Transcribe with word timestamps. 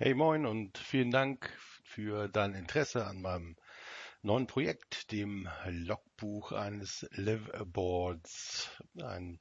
Hey 0.00 0.14
moin 0.14 0.46
und 0.46 0.78
vielen 0.78 1.10
Dank 1.10 1.52
für 1.82 2.28
dein 2.28 2.54
Interesse 2.54 3.04
an 3.04 3.20
meinem 3.20 3.56
neuen 4.22 4.46
Projekt, 4.46 5.10
dem 5.10 5.48
Logbuch 5.66 6.52
eines 6.52 7.08
Liveaboards. 7.10 8.80
Ein 9.02 9.40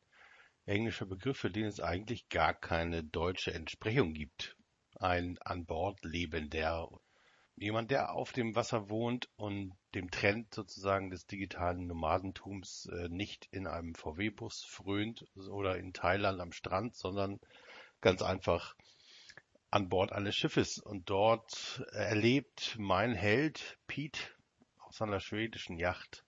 englischer 0.65 1.05
Begriff, 1.05 1.37
für 1.37 1.51
den 1.51 1.65
es 1.65 1.79
eigentlich 1.79 2.27
gar 2.29 2.55
keine 2.55 3.03
deutsche 3.03 3.53
Entsprechung 3.53 4.15
gibt. 4.15 4.57
Ein 4.95 5.37
an 5.41 5.67
Bord 5.67 6.03
lebender. 6.03 6.89
Jemand, 7.55 7.91
der 7.91 8.13
auf 8.13 8.31
dem 8.31 8.55
Wasser 8.55 8.89
wohnt 8.89 9.29
und 9.35 9.73
dem 9.93 10.09
Trend 10.09 10.55
sozusagen 10.55 11.11
des 11.11 11.27
digitalen 11.27 11.85
Nomadentums 11.85 12.89
äh, 12.91 13.09
nicht 13.09 13.47
in 13.51 13.67
einem 13.67 13.93
VW-Bus 13.93 14.63
frönt 14.63 15.23
oder 15.35 15.77
in 15.77 15.93
Thailand 15.93 16.41
am 16.41 16.51
Strand, 16.51 16.95
sondern 16.95 17.39
ganz 18.01 18.23
einfach 18.23 18.73
an 19.77 19.89
Bord 19.89 20.11
eines 20.11 20.35
Schiffes 20.35 20.79
und 20.79 21.07
dort 21.07 21.85
erlebt 21.91 22.77
mein 22.79 23.13
Held 23.13 23.77
Pete 23.85 24.19
auf 24.79 24.95
seiner 24.95 25.19
schwedischen 25.19 25.77
Yacht 25.77 26.25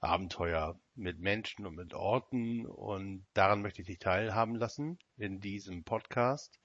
Abenteuer 0.00 0.76
mit 0.96 1.20
Menschen 1.20 1.66
und 1.66 1.76
mit 1.76 1.94
Orten 1.94 2.66
und 2.66 3.24
daran 3.32 3.62
möchte 3.62 3.82
ich 3.82 3.86
dich 3.86 4.00
teilhaben 4.00 4.56
lassen 4.56 4.98
in 5.16 5.38
diesem 5.38 5.84
Podcast. 5.84 6.58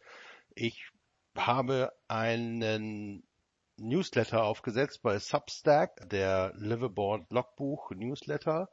Ich 0.56 0.90
habe 1.38 1.94
einen 2.08 3.22
Newsletter 3.78 4.46
aufgesetzt 4.46 5.04
bei 5.04 5.20
Substack, 5.20 6.10
der 6.10 6.54
Liveaboard 6.56 7.30
Logbuch 7.30 7.92
Newsletter, 7.92 8.72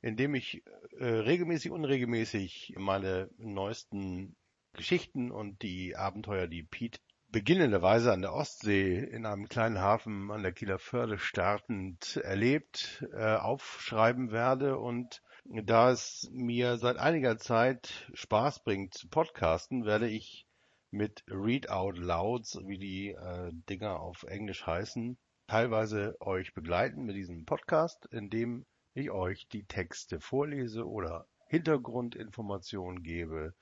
in 0.00 0.16
dem 0.16 0.34
ich 0.34 0.62
äh, 0.98 1.04
regelmäßig, 1.04 1.70
unregelmäßig 1.70 2.72
meine 2.78 3.28
neuesten 3.36 4.36
Geschichten 4.74 5.30
und 5.30 5.62
die 5.62 5.96
Abenteuer, 5.96 6.46
die 6.46 6.62
Pete 6.62 7.00
beginnenderweise 7.34 8.12
an 8.12 8.22
der 8.22 8.32
Ostsee 8.32 8.98
in 8.98 9.26
einem 9.26 9.48
kleinen 9.48 9.80
Hafen 9.80 10.30
an 10.30 10.44
der 10.44 10.52
Kieler 10.52 10.78
Förde 10.78 11.18
startend 11.18 12.16
erlebt, 12.18 13.04
äh, 13.12 13.34
aufschreiben 13.34 14.30
werde. 14.30 14.78
Und 14.78 15.20
da 15.44 15.90
es 15.90 16.30
mir 16.32 16.76
seit 16.76 16.96
einiger 16.96 17.36
Zeit 17.38 18.08
Spaß 18.14 18.62
bringt 18.62 18.94
zu 18.94 19.08
podcasten, 19.08 19.84
werde 19.84 20.08
ich 20.08 20.46
mit 20.92 21.24
Read 21.28 21.70
Out 21.70 21.98
Louds, 21.98 22.56
wie 22.66 22.78
die 22.78 23.08
äh, 23.08 23.50
Dinger 23.68 23.98
auf 23.98 24.22
Englisch 24.22 24.64
heißen, 24.64 25.18
teilweise 25.48 26.16
euch 26.20 26.54
begleiten 26.54 27.02
mit 27.02 27.16
diesem 27.16 27.44
Podcast, 27.44 28.06
in 28.12 28.30
dem 28.30 28.64
ich 28.94 29.10
euch 29.10 29.48
die 29.48 29.64
Texte 29.64 30.20
vorlese 30.20 30.88
oder 30.88 31.26
Hintergrundinformationen 31.48 33.02
gebe 33.02 33.54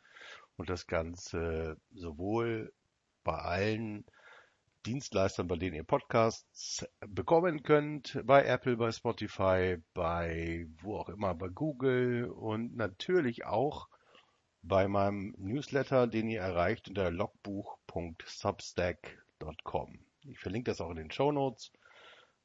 und 0.56 0.70
das 0.70 0.86
Ganze 0.86 1.76
sowohl 1.90 2.72
bei 3.24 3.34
allen 3.34 4.04
Dienstleistern, 4.86 5.46
bei 5.46 5.56
denen 5.56 5.76
ihr 5.76 5.84
Podcasts 5.84 6.84
bekommen 7.06 7.62
könnt, 7.62 8.20
bei 8.24 8.44
Apple, 8.44 8.76
bei 8.76 8.90
Spotify, 8.90 9.76
bei 9.94 10.66
wo 10.80 10.96
auch 10.96 11.08
immer, 11.08 11.34
bei 11.34 11.48
Google 11.48 12.30
und 12.30 12.76
natürlich 12.76 13.44
auch 13.44 13.88
bei 14.62 14.88
meinem 14.88 15.34
Newsletter, 15.38 16.06
den 16.06 16.28
ihr 16.28 16.40
erreicht 16.40 16.88
unter 16.88 17.10
logbuch.substack.com. 17.10 19.98
Ich 20.24 20.38
verlinke 20.38 20.70
das 20.70 20.80
auch 20.80 20.90
in 20.90 20.96
den 20.96 21.10
Show 21.10 21.32
Notes 21.32 21.72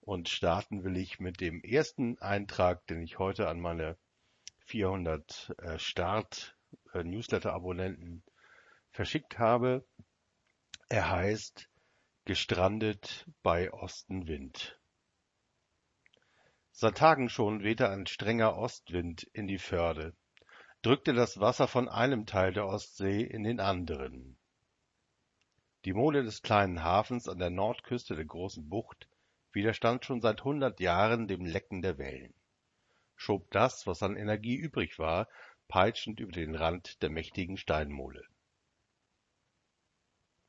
und 0.01 0.29
starten 0.29 0.83
will 0.83 0.97
ich 0.97 1.19
mit 1.19 1.41
dem 1.41 1.61
ersten 1.63 2.17
Eintrag, 2.19 2.85
den 2.87 3.01
ich 3.01 3.19
heute 3.19 3.47
an 3.47 3.59
meine 3.59 3.97
400 4.65 5.55
äh, 5.57 5.77
Start 5.79 6.56
Newsletter-Abonnenten 6.93 8.23
verschickt 8.91 9.39
habe. 9.39 9.85
Er 10.89 11.11
heißt 11.11 11.69
Gestrandet 12.25 13.25
bei 13.43 13.71
Ostenwind. 13.71 14.79
Seit 16.71 16.97
Tagen 16.97 17.29
schon 17.29 17.63
wehte 17.63 17.89
ein 17.89 18.05
strenger 18.05 18.57
Ostwind 18.57 19.23
in 19.33 19.47
die 19.47 19.57
Förde, 19.57 20.15
drückte 20.81 21.13
das 21.13 21.39
Wasser 21.39 21.67
von 21.67 21.89
einem 21.89 22.25
Teil 22.25 22.53
der 22.53 22.67
Ostsee 22.67 23.23
in 23.23 23.43
den 23.43 23.59
anderen. 23.59 24.37
Die 25.85 25.93
Mole 25.93 26.23
des 26.23 26.41
kleinen 26.41 26.83
Hafens 26.83 27.27
an 27.27 27.39
der 27.39 27.49
Nordküste 27.49 28.15
der 28.15 28.25
großen 28.25 28.67
Bucht 28.67 29.07
widerstand 29.53 30.05
schon 30.05 30.21
seit 30.21 30.43
hundert 30.43 30.79
Jahren 30.79 31.27
dem 31.27 31.45
Lecken 31.45 31.81
der 31.81 31.97
Wellen, 31.97 32.33
schob 33.15 33.49
das, 33.51 33.87
was 33.87 34.03
an 34.03 34.17
Energie 34.17 34.55
übrig 34.55 34.99
war, 34.99 35.27
peitschend 35.67 36.19
über 36.19 36.31
den 36.31 36.55
Rand 36.55 37.01
der 37.01 37.09
mächtigen 37.09 37.57
Steinmole. 37.57 38.25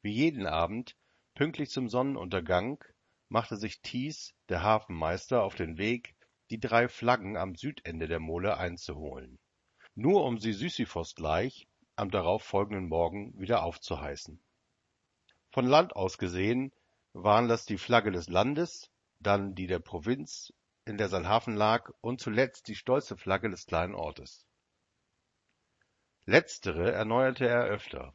Wie 0.03 0.13
jeden 0.13 0.47
Abend, 0.47 0.97
pünktlich 1.35 1.71
zum 1.71 1.89
Sonnenuntergang, 1.89 2.83
machte 3.29 3.57
sich 3.57 3.81
Thies, 3.81 4.35
der 4.49 4.63
Hafenmeister, 4.63 5.43
auf 5.43 5.55
den 5.55 5.77
Weg, 5.77 6.15
die 6.51 6.61
drei 6.61 6.89
Flaggen 6.89 7.37
am 7.37 7.55
Südende 7.55 8.09
der 8.09 8.21
Mole 8.21 8.57
einzuholen, 8.57 9.39
nur 9.95 10.25
um 10.25 10.39
sie 10.39 10.53
Sisyphos 10.53 11.15
gleich 11.15 11.69
am 11.97 12.11
darauf 12.11 12.43
folgenden 12.43 12.89
Morgen 12.89 13.39
wieder 13.39 13.63
aufzuheißen. 13.65 14.41
Von 15.51 15.67
Land 15.67 15.97
aus 15.97 16.19
gesehen 16.19 16.73
waren 17.13 17.49
das 17.49 17.67
die 17.67 17.79
Flagge 17.79 18.13
des 18.13 18.29
Landes, 18.29 18.91
dann 19.21 19.55
die 19.55 19.67
der 19.67 19.81
Provinz, 19.81 20.53
in 20.85 20.97
der 20.97 21.09
sein 21.09 21.29
Hafen 21.29 21.57
lag, 21.57 21.91
und 22.01 22.21
zuletzt 22.21 22.69
die 22.69 22.77
stolze 22.77 23.17
Flagge 23.17 23.51
des 23.51 23.67
kleinen 23.67 23.95
Ortes. 23.95 24.47
Letztere 26.29 26.93
erneuerte 26.93 27.49
er 27.49 27.65
öfter. 27.65 28.13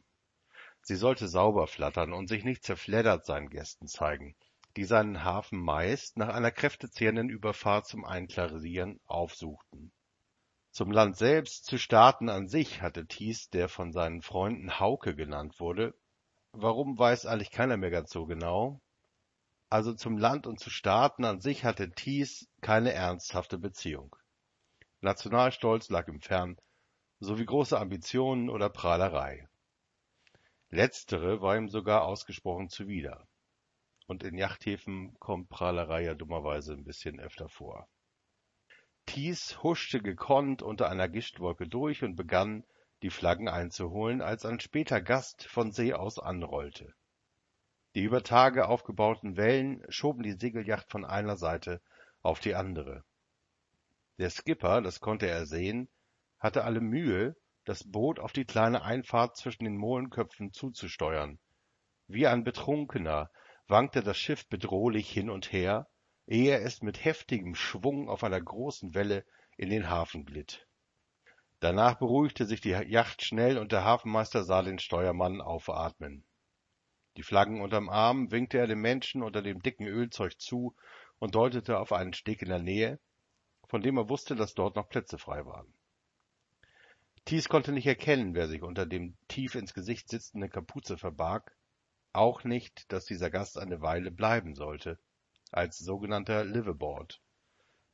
Sie 0.82 0.94
sollte 0.94 1.26
sauber 1.26 1.66
flattern 1.66 2.12
und 2.12 2.28
sich 2.28 2.44
nicht 2.44 2.62
zerfleddert 2.62 3.26
seinen 3.26 3.50
Gästen 3.50 3.88
zeigen, 3.88 4.36
die 4.76 4.84
seinen 4.84 5.24
Hafen 5.24 5.58
meist 5.60 6.16
nach 6.16 6.28
einer 6.28 6.52
kräftezehrenden 6.52 7.28
Überfahrt 7.28 7.88
zum 7.88 8.04
Einklarieren 8.04 9.00
aufsuchten. 9.06 9.90
Zum 10.70 10.92
Land 10.92 11.16
selbst 11.16 11.64
zu 11.66 11.76
starten 11.76 12.28
an 12.28 12.46
sich 12.46 12.82
hatte 12.82 13.04
Thies, 13.04 13.50
der 13.50 13.68
von 13.68 13.90
seinen 13.90 14.22
Freunden 14.22 14.78
Hauke 14.78 15.16
genannt 15.16 15.58
wurde, 15.58 15.92
warum 16.52 16.96
weiß 16.96 17.26
eigentlich 17.26 17.50
keiner 17.50 17.76
mehr 17.76 17.90
ganz 17.90 18.12
so 18.12 18.26
genau, 18.26 18.80
also 19.70 19.92
zum 19.92 20.18
Land 20.18 20.46
und 20.46 20.60
zu 20.60 20.70
starten 20.70 21.24
an 21.24 21.40
sich 21.40 21.64
hatte 21.64 21.90
Thies 21.90 22.48
keine 22.60 22.92
ernsthafte 22.92 23.58
Beziehung. 23.58 24.14
Nationalstolz 25.00 25.88
lag 25.88 26.06
ihm 26.06 26.20
fern, 26.20 26.56
sowie 27.24 27.46
große 27.46 27.78
Ambitionen 27.78 28.48
oder 28.48 28.68
Prahlerei. 28.68 29.48
Letztere 30.70 31.40
war 31.40 31.56
ihm 31.56 31.68
sogar 31.68 32.04
ausgesprochen 32.04 32.68
zuwider. 32.68 33.26
Und 34.06 34.22
in 34.22 34.36
Yachthäfen 34.36 35.18
kommt 35.18 35.48
Prahlerei 35.48 36.04
ja 36.04 36.14
dummerweise 36.14 36.74
ein 36.74 36.84
bisschen 36.84 37.18
öfter 37.18 37.48
vor. 37.48 37.88
Thies 39.06 39.62
huschte 39.62 40.00
gekonnt 40.00 40.62
unter 40.62 40.88
einer 40.88 41.08
Gischtwolke 41.08 41.66
durch 41.68 42.02
und 42.02 42.16
begann, 42.16 42.64
die 43.02 43.10
Flaggen 43.10 43.48
einzuholen, 43.48 44.22
als 44.22 44.44
ein 44.44 44.60
später 44.60 45.00
Gast 45.00 45.44
von 45.44 45.72
See 45.72 45.92
aus 45.92 46.18
anrollte. 46.18 46.94
Die 47.94 48.02
über 48.02 48.22
Tage 48.22 48.66
aufgebauten 48.66 49.36
Wellen 49.36 49.84
schoben 49.88 50.22
die 50.22 50.32
Segelyacht 50.32 50.90
von 50.90 51.04
einer 51.04 51.36
Seite 51.36 51.80
auf 52.22 52.40
die 52.40 52.54
andere. 52.54 53.04
Der 54.18 54.30
Skipper, 54.30 54.80
das 54.80 55.00
konnte 55.00 55.28
er 55.28 55.46
sehen, 55.46 55.88
hatte 56.44 56.64
alle 56.64 56.82
Mühe, 56.82 57.34
das 57.64 57.90
Boot 57.90 58.20
auf 58.20 58.32
die 58.32 58.44
kleine 58.44 58.82
Einfahrt 58.82 59.34
zwischen 59.34 59.64
den 59.64 59.78
Molenköpfen 59.78 60.52
zuzusteuern. 60.52 61.38
Wie 62.06 62.26
ein 62.26 62.44
Betrunkener 62.44 63.30
wankte 63.66 64.02
das 64.02 64.18
Schiff 64.18 64.46
bedrohlich 64.50 65.10
hin 65.10 65.30
und 65.30 65.52
her, 65.52 65.88
ehe 66.26 66.58
es 66.58 66.82
mit 66.82 67.02
heftigem 67.02 67.54
Schwung 67.54 68.10
auf 68.10 68.24
einer 68.24 68.42
großen 68.42 68.94
Welle 68.94 69.24
in 69.56 69.70
den 69.70 69.88
Hafen 69.88 70.26
glitt. 70.26 70.68
Danach 71.60 71.94
beruhigte 71.98 72.44
sich 72.44 72.60
die 72.60 72.72
Yacht 72.72 73.24
schnell 73.24 73.56
und 73.56 73.72
der 73.72 73.84
Hafenmeister 73.84 74.44
sah 74.44 74.60
den 74.60 74.78
Steuermann 74.78 75.40
aufatmen. 75.40 76.26
Die 77.16 77.22
Flaggen 77.22 77.62
unterm 77.62 77.88
Arm 77.88 78.30
winkte 78.30 78.58
er 78.58 78.66
dem 78.66 78.82
Menschen 78.82 79.22
unter 79.22 79.40
dem 79.40 79.62
dicken 79.62 79.86
Ölzeug 79.86 80.38
zu 80.38 80.76
und 81.18 81.34
deutete 81.34 81.78
auf 81.78 81.90
einen 81.90 82.12
Steg 82.12 82.42
in 82.42 82.50
der 82.50 82.58
Nähe, 82.58 83.00
von 83.66 83.80
dem 83.80 83.96
er 83.96 84.10
wusste, 84.10 84.36
dass 84.36 84.52
dort 84.52 84.76
noch 84.76 84.90
Plätze 84.90 85.16
frei 85.16 85.46
waren. 85.46 85.72
Thies 87.24 87.48
konnte 87.48 87.72
nicht 87.72 87.86
erkennen, 87.86 88.34
wer 88.34 88.48
sich 88.48 88.62
unter 88.62 88.84
dem 88.84 89.16
tief 89.28 89.54
ins 89.54 89.72
Gesicht 89.72 90.10
sitzenden 90.10 90.50
Kapuze 90.50 90.98
verbarg, 90.98 91.56
auch 92.12 92.44
nicht, 92.44 92.92
dass 92.92 93.06
dieser 93.06 93.30
Gast 93.30 93.58
eine 93.58 93.80
Weile 93.80 94.10
bleiben 94.10 94.54
sollte, 94.54 94.98
als 95.50 95.78
sogenannter 95.78 96.44
Liveaboard. 96.44 97.22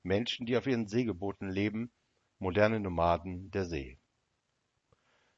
Menschen, 0.02 0.46
die 0.46 0.56
auf 0.56 0.66
ihren 0.66 0.88
Segelbooten 0.88 1.48
leben, 1.48 1.92
moderne 2.38 2.80
Nomaden 2.80 3.50
der 3.52 3.66
See. 3.66 3.98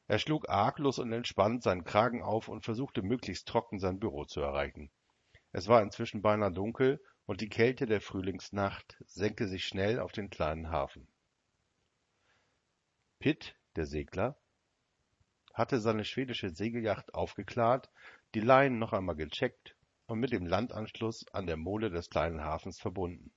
Er 0.08 0.18
schlug 0.18 0.48
arglos 0.48 0.98
und 0.98 1.12
entspannt 1.12 1.62
seinen 1.62 1.84
Kragen 1.84 2.22
auf 2.22 2.48
und 2.48 2.64
versuchte 2.64 3.02
möglichst 3.02 3.46
trocken 3.46 3.78
sein 3.78 3.98
Büro 3.98 4.24
zu 4.24 4.40
erreichen. 4.40 4.90
Es 5.52 5.68
war 5.68 5.82
inzwischen 5.82 6.22
beinahe 6.22 6.52
dunkel 6.52 7.02
und 7.26 7.40
die 7.40 7.48
Kälte 7.48 7.86
der 7.86 8.00
Frühlingsnacht 8.00 8.96
senkte 9.04 9.48
sich 9.48 9.64
schnell 9.64 10.00
auf 10.00 10.12
den 10.12 10.30
kleinen 10.30 10.70
Hafen. 10.70 11.08
Pitt 13.18 13.54
der 13.76 13.86
Segler, 13.86 14.36
hatte 15.52 15.80
seine 15.80 16.04
schwedische 16.04 16.50
Segelyacht 16.50 17.14
aufgeklärt, 17.14 17.90
die 18.34 18.40
Leinen 18.40 18.78
noch 18.78 18.92
einmal 18.92 19.16
gecheckt 19.16 19.76
und 20.06 20.20
mit 20.20 20.32
dem 20.32 20.46
Landanschluss 20.46 21.26
an 21.32 21.46
der 21.46 21.56
Mole 21.56 21.90
des 21.90 22.10
kleinen 22.10 22.42
Hafens 22.42 22.80
verbunden. 22.80 23.32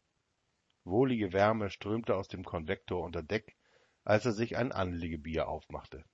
Wohlige 0.83 1.33
Wärme 1.33 1.69
strömte 1.69 2.15
aus 2.15 2.27
dem 2.27 2.43
Konvektor 2.43 3.03
unter 3.03 3.23
Deck, 3.23 3.57
als 4.03 4.25
er 4.25 4.33
sich 4.33 4.55
ein 4.55 4.71
Anlegebier 4.71 5.47
aufmachte. 5.47 6.05